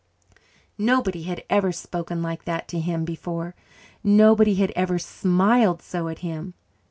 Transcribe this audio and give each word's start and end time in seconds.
Nobody 0.79 1.25
had 1.25 1.43
ever 1.47 1.71
spoken 1.71 2.23
like 2.23 2.45
that 2.45 2.67
to 2.69 2.79
him 2.79 3.05
before; 3.05 3.53
nobody 4.03 4.55
had 4.55 4.71
ever 4.75 4.97
smiled 4.97 5.83
so 5.83 6.07
at 6.07 6.19
him. 6.25 6.55